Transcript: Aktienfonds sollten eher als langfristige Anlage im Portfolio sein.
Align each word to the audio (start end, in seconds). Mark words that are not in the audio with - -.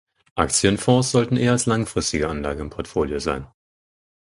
Aktienfonds 0.33 1.11
sollten 1.11 1.37
eher 1.37 1.51
als 1.51 1.67
langfristige 1.67 2.27
Anlage 2.27 2.61
im 2.61 2.71
Portfolio 2.71 3.19
sein. 3.19 3.45